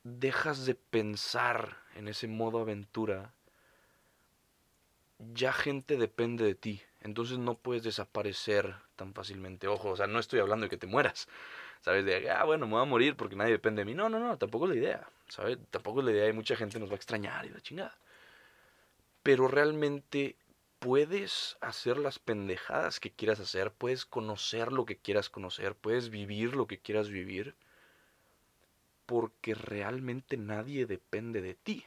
dejas 0.02 0.64
de 0.64 0.76
pensar 0.76 1.76
en 1.94 2.08
ese 2.08 2.26
modo 2.26 2.60
aventura, 2.60 3.34
ya 5.34 5.52
gente 5.52 5.96
depende 5.96 6.44
de 6.44 6.54
ti. 6.54 6.82
Entonces 7.00 7.38
no 7.38 7.58
puedes 7.58 7.82
desaparecer 7.82 8.74
tan 8.96 9.12
fácilmente. 9.14 9.66
Ojo, 9.68 9.90
o 9.90 9.96
sea, 9.96 10.06
no 10.06 10.18
estoy 10.18 10.40
hablando 10.40 10.64
de 10.64 10.70
que 10.70 10.76
te 10.76 10.86
mueras. 10.86 11.28
¿Sabes? 11.80 12.04
De, 12.04 12.30
ah, 12.30 12.44
bueno, 12.44 12.66
me 12.66 12.74
voy 12.74 12.82
a 12.82 12.86
morir 12.86 13.16
porque 13.16 13.34
nadie 13.34 13.52
depende 13.52 13.80
de 13.80 13.86
mí. 13.86 13.94
No, 13.94 14.08
no, 14.08 14.20
no, 14.20 14.38
tampoco 14.38 14.66
es 14.66 14.70
la 14.70 14.76
idea. 14.76 15.08
¿Sabes? 15.28 15.58
Tampoco 15.70 16.00
es 16.00 16.06
la 16.06 16.12
idea 16.12 16.28
y 16.28 16.32
mucha 16.32 16.54
gente 16.54 16.78
nos 16.78 16.88
va 16.88 16.94
a 16.94 16.96
extrañar 16.96 17.44
y 17.44 17.48
la 17.48 17.60
chingada. 17.60 17.98
Pero 19.22 19.48
realmente 19.48 20.36
puedes 20.78 21.56
hacer 21.60 21.96
las 21.96 22.18
pendejadas 22.18 23.00
que 23.00 23.12
quieras 23.12 23.40
hacer, 23.40 23.72
puedes 23.72 24.04
conocer 24.04 24.72
lo 24.72 24.84
que 24.84 24.96
quieras 24.96 25.30
conocer, 25.30 25.76
puedes 25.76 26.10
vivir 26.10 26.56
lo 26.56 26.66
que 26.66 26.78
quieras 26.78 27.08
vivir, 27.08 27.54
porque 29.06 29.54
realmente 29.54 30.36
nadie 30.36 30.86
depende 30.86 31.40
de 31.40 31.54
ti. 31.54 31.84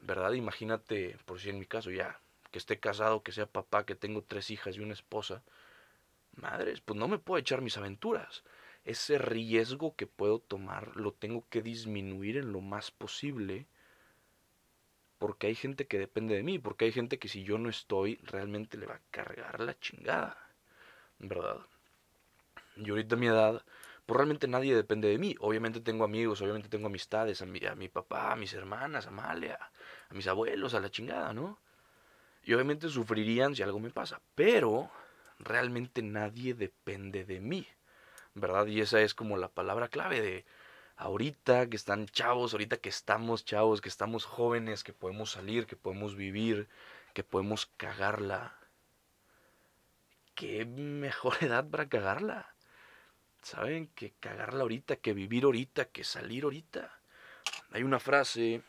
¿Verdad? 0.00 0.32
Imagínate, 0.32 1.16
por 1.24 1.40
si 1.40 1.50
en 1.50 1.58
mi 1.58 1.66
caso 1.66 1.90
ya, 1.90 2.20
que 2.50 2.58
esté 2.58 2.78
casado, 2.78 3.22
que 3.22 3.32
sea 3.32 3.46
papá, 3.46 3.86
que 3.86 3.94
tengo 3.94 4.22
tres 4.22 4.50
hijas 4.50 4.76
y 4.76 4.80
una 4.80 4.94
esposa, 4.94 5.42
madres, 6.32 6.80
pues 6.80 6.98
no 6.98 7.08
me 7.08 7.18
puedo 7.18 7.38
echar 7.38 7.62
mis 7.62 7.76
aventuras. 7.76 8.44
Ese 8.84 9.18
riesgo 9.18 9.96
que 9.96 10.06
puedo 10.06 10.38
tomar 10.38 10.96
lo 10.96 11.12
tengo 11.12 11.44
que 11.50 11.62
disminuir 11.62 12.36
en 12.36 12.52
lo 12.52 12.60
más 12.60 12.90
posible 12.90 13.66
porque 15.18 15.46
hay 15.46 15.54
gente 15.54 15.86
que 15.86 15.98
depende 15.98 16.34
de 16.34 16.42
mí, 16.42 16.58
porque 16.58 16.84
hay 16.84 16.92
gente 16.92 17.18
que 17.18 17.28
si 17.28 17.42
yo 17.42 17.58
no 17.58 17.68
estoy 17.68 18.16
realmente 18.22 18.76
le 18.76 18.86
va 18.86 18.96
a 18.96 19.00
cargar 19.10 19.60
la 19.60 19.78
chingada, 19.78 20.36
¿verdad? 21.18 21.60
Y 22.76 22.90
ahorita 22.90 23.16
a 23.16 23.18
mi 23.18 23.26
edad, 23.26 23.64
pues 24.04 24.16
realmente 24.16 24.46
nadie 24.48 24.76
depende 24.76 25.08
de 25.08 25.18
mí. 25.18 25.34
Obviamente 25.40 25.80
tengo 25.80 26.04
amigos, 26.04 26.42
obviamente 26.42 26.68
tengo 26.68 26.86
amistades, 26.86 27.40
a 27.42 27.46
mi, 27.46 27.64
a 27.64 27.74
mi 27.74 27.88
papá, 27.88 28.32
a 28.32 28.36
mis 28.36 28.52
hermanas, 28.52 29.06
a 29.06 29.08
Amalia, 29.08 29.58
a 30.08 30.14
mis 30.14 30.26
abuelos, 30.26 30.74
a 30.74 30.80
la 30.80 30.90
chingada, 30.90 31.32
¿no? 31.32 31.58
Y 32.46 32.54
obviamente 32.54 32.88
sufrirían 32.88 33.56
si 33.56 33.62
algo 33.62 33.80
me 33.80 33.90
pasa. 33.90 34.20
Pero 34.36 34.88
realmente 35.40 36.00
nadie 36.00 36.54
depende 36.54 37.24
de 37.24 37.40
mí. 37.40 37.66
¿Verdad? 38.34 38.66
Y 38.66 38.80
esa 38.80 39.00
es 39.00 39.14
como 39.14 39.36
la 39.36 39.48
palabra 39.48 39.88
clave 39.88 40.20
de 40.20 40.44
ahorita 40.96 41.68
que 41.68 41.76
están 41.76 42.06
chavos, 42.06 42.52
ahorita 42.52 42.76
que 42.76 42.88
estamos 42.88 43.44
chavos, 43.44 43.80
que 43.80 43.88
estamos 43.88 44.24
jóvenes, 44.24 44.84
que 44.84 44.92
podemos 44.92 45.32
salir, 45.32 45.66
que 45.66 45.74
podemos 45.74 46.14
vivir, 46.14 46.68
que 47.14 47.24
podemos 47.24 47.66
cagarla. 47.76 48.56
¿Qué 50.36 50.64
mejor 50.64 51.36
edad 51.42 51.68
para 51.68 51.88
cagarla? 51.88 52.54
¿Saben? 53.42 53.88
Que 53.88 54.12
cagarla 54.20 54.62
ahorita, 54.62 54.96
que 54.96 55.14
vivir 55.14 55.44
ahorita, 55.44 55.86
que 55.86 56.04
salir 56.04 56.44
ahorita. 56.44 56.96
Hay 57.72 57.82
una 57.82 57.98
frase, 57.98 58.62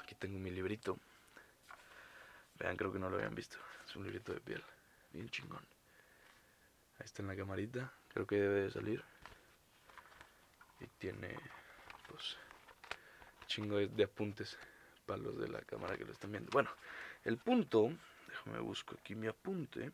aquí 0.00 0.14
tengo 0.14 0.38
mi 0.38 0.50
librito, 0.50 0.98
Vean, 2.58 2.76
creo 2.76 2.92
que 2.92 2.98
no 2.98 3.10
lo 3.10 3.16
habían 3.16 3.34
visto. 3.34 3.58
Es 3.86 3.94
un 3.96 4.04
librito 4.04 4.32
de 4.32 4.40
piel. 4.40 4.62
Bien 5.12 5.28
chingón. 5.28 5.64
Ahí 6.98 7.04
está 7.04 7.22
en 7.22 7.28
la 7.28 7.36
camarita. 7.36 7.92
Creo 8.12 8.26
que 8.26 8.36
debe 8.36 8.62
de 8.62 8.70
salir. 8.70 9.04
Y 10.80 10.86
tiene, 10.98 11.36
pues, 12.08 12.36
chingo 13.46 13.76
de, 13.76 14.04
apuntes 14.04 14.58
para 15.06 15.18
los 15.18 15.38
de 15.38 15.48
la 15.48 15.60
cámara 15.62 15.96
que 15.96 16.04
lo 16.04 16.12
están 16.12 16.32
viendo. 16.32 16.50
Bueno, 16.50 16.70
el 17.24 17.38
punto, 17.38 17.90
déjame 18.28 18.58
busco 18.60 18.96
aquí 18.98 19.14
mi 19.14 19.26
apunte. 19.26 19.90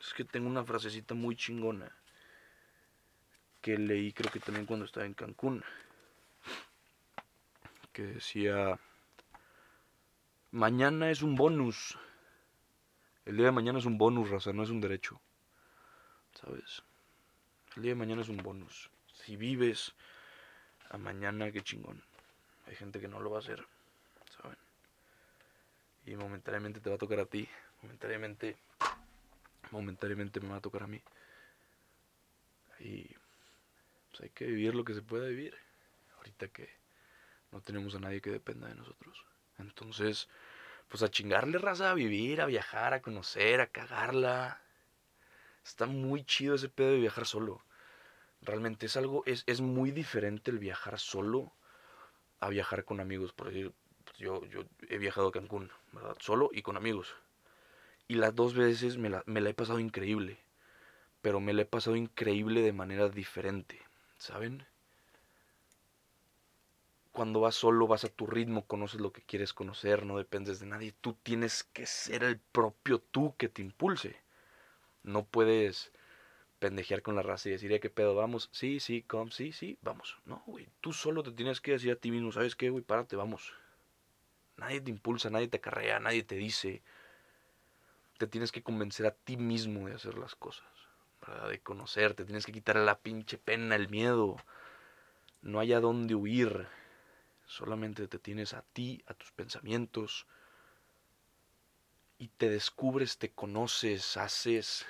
Es 0.00 0.12
que 0.14 0.24
tengo 0.24 0.48
una 0.48 0.64
frasecita 0.64 1.14
muy 1.14 1.36
chingona 1.36 1.90
que 3.64 3.78
leí 3.78 4.12
creo 4.12 4.30
que 4.30 4.40
también 4.40 4.66
cuando 4.66 4.84
estaba 4.84 5.06
en 5.06 5.14
Cancún. 5.14 5.64
Que 7.94 8.02
decía 8.02 8.78
Mañana 10.54 11.10
es 11.10 11.20
un 11.22 11.34
bonus. 11.34 11.98
El 13.24 13.38
día 13.38 13.46
de 13.46 13.50
mañana 13.50 13.80
es 13.80 13.86
un 13.86 13.98
bonus, 13.98 14.30
raza, 14.30 14.52
no 14.52 14.62
es 14.62 14.70
un 14.70 14.80
derecho. 14.80 15.20
¿Sabes? 16.32 16.84
El 17.74 17.82
día 17.82 17.90
de 17.90 17.96
mañana 17.96 18.22
es 18.22 18.28
un 18.28 18.36
bonus. 18.36 18.88
Si 19.12 19.36
vives 19.36 19.96
a 20.90 20.96
mañana, 20.96 21.50
qué 21.50 21.60
chingón. 21.60 22.04
Hay 22.68 22.76
gente 22.76 23.00
que 23.00 23.08
no 23.08 23.18
lo 23.18 23.32
va 23.32 23.38
a 23.38 23.40
hacer, 23.40 23.66
¿saben? 24.30 24.56
Y 26.06 26.14
momentáneamente 26.14 26.78
te 26.78 26.88
va 26.88 26.94
a 26.94 27.00
tocar 27.00 27.18
a 27.18 27.26
ti. 27.26 27.48
Momentáneamente, 27.82 28.56
momentáneamente 29.72 30.38
me 30.38 30.50
va 30.50 30.58
a 30.58 30.60
tocar 30.60 30.84
a 30.84 30.86
mí. 30.86 31.02
Y 32.78 33.08
pues 34.08 34.20
hay 34.20 34.30
que 34.30 34.44
vivir 34.44 34.76
lo 34.76 34.84
que 34.84 34.94
se 34.94 35.02
pueda 35.02 35.26
vivir. 35.26 35.52
ahorita 36.18 36.46
que 36.46 36.70
no 37.50 37.60
tenemos 37.60 37.96
a 37.96 37.98
nadie 37.98 38.20
que 38.20 38.30
dependa 38.30 38.68
de 38.68 38.76
nosotros. 38.76 39.26
Entonces, 39.58 40.28
pues 40.94 41.02
a 41.02 41.10
chingarle 41.10 41.58
raza, 41.58 41.90
a 41.90 41.94
vivir, 41.94 42.40
a 42.40 42.46
viajar, 42.46 42.94
a 42.94 43.02
conocer, 43.02 43.60
a 43.60 43.66
cagarla. 43.66 44.62
Está 45.64 45.86
muy 45.86 46.22
chido 46.22 46.54
ese 46.54 46.68
pedo 46.68 46.92
de 46.92 47.00
viajar 47.00 47.26
solo. 47.26 47.64
Realmente 48.42 48.86
es 48.86 48.96
algo, 48.96 49.24
es, 49.26 49.42
es 49.48 49.60
muy 49.60 49.90
diferente 49.90 50.52
el 50.52 50.60
viajar 50.60 51.00
solo 51.00 51.52
a 52.38 52.48
viajar 52.48 52.84
con 52.84 53.00
amigos. 53.00 53.32
Por 53.32 53.48
decir, 53.48 53.72
pues, 54.04 54.18
yo, 54.18 54.44
yo 54.44 54.66
he 54.88 54.98
viajado 54.98 55.26
a 55.26 55.32
Cancún, 55.32 55.72
¿verdad? 55.90 56.16
Solo 56.20 56.50
y 56.52 56.62
con 56.62 56.76
amigos. 56.76 57.12
Y 58.06 58.14
las 58.14 58.32
dos 58.32 58.54
veces 58.54 58.96
me 58.96 59.10
la, 59.10 59.24
me 59.26 59.40
la 59.40 59.50
he 59.50 59.54
pasado 59.54 59.80
increíble. 59.80 60.38
Pero 61.22 61.40
me 61.40 61.54
la 61.54 61.62
he 61.62 61.66
pasado 61.66 61.96
increíble 61.96 62.62
de 62.62 62.72
manera 62.72 63.08
diferente, 63.08 63.82
¿saben? 64.16 64.64
Cuando 67.14 67.38
vas 67.38 67.54
solo, 67.54 67.86
vas 67.86 68.04
a 68.04 68.08
tu 68.08 68.26
ritmo, 68.26 68.66
conoces 68.66 69.00
lo 69.00 69.12
que 69.12 69.22
quieres 69.22 69.54
conocer, 69.54 70.04
no 70.04 70.18
dependes 70.18 70.58
de 70.58 70.66
nadie. 70.66 70.92
Tú 71.00 71.12
tienes 71.22 71.62
que 71.62 71.86
ser 71.86 72.24
el 72.24 72.40
propio 72.40 72.98
tú 72.98 73.36
que 73.38 73.48
te 73.48 73.62
impulse. 73.62 74.16
No 75.04 75.24
puedes 75.24 75.92
pendejear 76.58 77.02
con 77.02 77.14
la 77.14 77.22
raza 77.22 77.48
y 77.48 77.52
decir, 77.52 77.78
¿qué 77.78 77.88
pedo? 77.88 78.16
Vamos, 78.16 78.48
sí, 78.50 78.80
sí, 78.80 79.02
com, 79.02 79.30
sí, 79.30 79.52
sí, 79.52 79.78
vamos. 79.80 80.18
No, 80.24 80.42
güey, 80.44 80.66
tú 80.80 80.92
solo 80.92 81.22
te 81.22 81.30
tienes 81.30 81.60
que 81.60 81.70
decir 81.70 81.92
a 81.92 81.94
ti 81.94 82.10
mismo, 82.10 82.32
¿sabes 82.32 82.56
qué, 82.56 82.68
güey? 82.68 82.82
Párate, 82.82 83.14
vamos. 83.14 83.52
Nadie 84.56 84.80
te 84.80 84.90
impulsa, 84.90 85.30
nadie 85.30 85.46
te 85.46 85.58
acarrea, 85.58 86.00
nadie 86.00 86.24
te 86.24 86.34
dice. 86.34 86.82
Te 88.18 88.26
tienes 88.26 88.50
que 88.50 88.64
convencer 88.64 89.06
a 89.06 89.14
ti 89.14 89.36
mismo 89.36 89.86
de 89.86 89.94
hacer 89.94 90.18
las 90.18 90.34
cosas, 90.34 90.66
¿verdad? 91.24 91.48
De 91.48 91.60
conocerte, 91.60 92.24
tienes 92.24 92.44
que 92.44 92.50
quitar 92.50 92.74
la 92.74 92.98
pinche 92.98 93.38
pena, 93.38 93.76
el 93.76 93.88
miedo. 93.88 94.34
No 95.42 95.60
hay 95.60 95.74
a 95.74 95.78
dónde 95.78 96.16
huir. 96.16 96.66
Solamente 97.46 98.08
te 98.08 98.18
tienes 98.18 98.54
a 98.54 98.62
ti, 98.62 99.02
a 99.06 99.14
tus 99.14 99.30
pensamientos. 99.32 100.26
Y 102.18 102.28
te 102.28 102.48
descubres, 102.48 103.18
te 103.18 103.32
conoces, 103.32 104.16
haces 104.16 104.86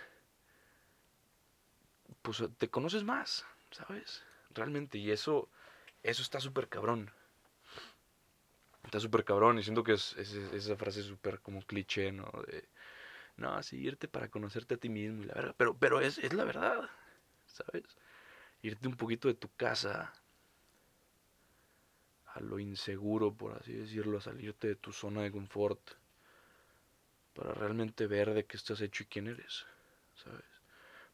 pues 2.24 2.42
te 2.56 2.70
conoces 2.70 3.04
más, 3.04 3.44
¿sabes? 3.70 4.24
Realmente, 4.50 4.96
y 4.96 5.10
eso, 5.10 5.50
eso 6.02 6.22
está 6.22 6.40
súper 6.40 6.70
cabrón. 6.70 7.10
Está 8.82 8.98
súper 8.98 9.24
cabrón, 9.24 9.58
y 9.58 9.62
siento 9.62 9.84
que 9.84 9.92
es, 9.92 10.14
esa 10.16 10.76
frase 10.76 11.02
súper 11.02 11.40
como 11.40 11.60
cliché, 11.66 12.12
¿no? 12.12 12.30
De, 12.46 12.66
no, 13.36 13.52
así 13.52 13.76
irte 13.76 14.08
para 14.08 14.30
conocerte 14.30 14.74
a 14.74 14.78
ti 14.78 14.88
mismo 14.88 15.22
y 15.22 15.26
la 15.26 15.34
verdad. 15.34 15.54
Pero, 15.58 15.76
pero 15.76 16.00
es, 16.00 16.16
es 16.16 16.32
la 16.32 16.44
verdad, 16.44 16.88
¿sabes? 17.46 17.84
Irte 18.62 18.88
un 18.88 18.96
poquito 18.96 19.28
de 19.28 19.34
tu 19.34 19.54
casa 19.54 20.14
a 22.34 22.40
lo 22.40 22.58
inseguro, 22.58 23.32
por 23.32 23.56
así 23.56 23.72
decirlo, 23.72 24.18
a 24.18 24.20
salirte 24.20 24.68
de 24.68 24.74
tu 24.74 24.92
zona 24.92 25.22
de 25.22 25.30
confort 25.30 25.80
para 27.34 27.52
realmente 27.54 28.06
ver 28.06 28.34
de 28.34 28.44
qué 28.44 28.56
estás 28.56 28.80
hecho 28.80 29.04
y 29.04 29.06
quién 29.06 29.28
eres, 29.28 29.66
¿sabes? 30.14 30.44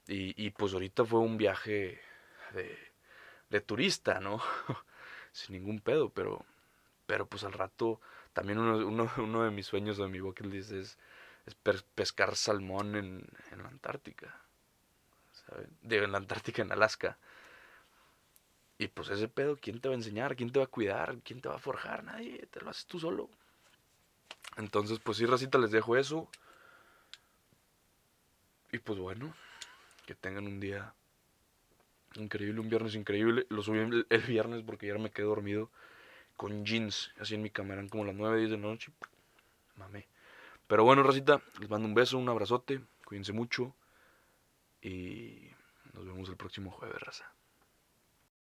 Y, 0.06 0.50
pues 0.50 0.72
ahorita 0.72 1.04
fue 1.04 1.20
un 1.20 1.36
viaje 1.36 2.00
de, 3.48 3.60
turista, 3.60 4.18
¿no? 4.18 4.40
Sin 5.32 5.54
ningún 5.54 5.80
pedo, 5.80 6.10
pero, 6.10 6.44
pero 7.06 7.26
pues 7.26 7.44
al 7.44 7.52
rato 7.52 8.00
también 8.32 8.58
uno, 8.58 9.08
uno, 9.16 9.44
de 9.44 9.50
mis 9.50 9.66
sueños 9.66 9.98
de 9.98 10.08
mi 10.08 10.18
bucket 10.18 10.46
list 10.46 10.72
es, 10.72 10.98
es 11.46 11.54
pescar 11.94 12.34
salmón 12.34 12.96
en, 12.96 13.24
en 13.52 13.62
la 13.62 13.68
Antártica. 13.68 14.34
¿sabes? 15.46 15.68
Digo, 15.82 16.04
en 16.04 16.12
la 16.12 16.18
Antártica, 16.18 16.62
en 16.62 16.72
Alaska. 16.72 17.16
Y 18.80 18.88
pues 18.88 19.10
ese 19.10 19.28
pedo, 19.28 19.58
¿quién 19.60 19.78
te 19.78 19.90
va 19.90 19.94
a 19.94 19.98
enseñar? 19.98 20.34
¿Quién 20.34 20.50
te 20.50 20.58
va 20.58 20.64
a 20.64 20.68
cuidar? 20.68 21.18
¿Quién 21.22 21.42
te 21.42 21.50
va 21.50 21.56
a 21.56 21.58
forjar? 21.58 22.02
Nadie, 22.02 22.46
te 22.46 22.62
lo 22.62 22.70
haces 22.70 22.86
tú 22.86 22.98
solo. 22.98 23.28
Entonces, 24.56 24.98
pues 25.00 25.18
sí, 25.18 25.26
racita, 25.26 25.58
les 25.58 25.70
dejo 25.70 25.98
eso. 25.98 26.30
Y 28.72 28.78
pues 28.78 28.98
bueno, 28.98 29.34
que 30.06 30.14
tengan 30.14 30.46
un 30.46 30.60
día 30.60 30.94
increíble, 32.14 32.58
un 32.58 32.70
viernes 32.70 32.94
increíble. 32.94 33.46
Lo 33.50 33.62
subí 33.62 33.80
el, 33.80 34.22
viernes 34.22 34.62
porque 34.64 34.86
ya 34.86 34.96
me 34.96 35.10
quedé 35.10 35.26
dormido 35.26 35.68
con 36.38 36.64
jeans, 36.64 37.12
así 37.20 37.34
en 37.34 37.42
mi 37.42 37.52
eran 37.54 37.90
como 37.90 38.06
las 38.06 38.14
9, 38.14 38.38
10 38.38 38.50
de 38.50 38.56
la 38.56 38.62
noche. 38.62 38.92
Mamé. 39.76 40.08
Pero 40.66 40.84
bueno, 40.84 41.02
racita, 41.02 41.42
les 41.58 41.68
mando 41.68 41.86
un 41.86 41.92
beso, 41.92 42.16
un 42.16 42.30
abrazote, 42.30 42.80
cuídense 43.04 43.34
mucho 43.34 43.74
y 44.80 45.50
nos 45.92 46.06
vemos 46.06 46.30
el 46.30 46.38
próximo 46.38 46.70
jueves, 46.70 46.98
raza. 46.98 47.30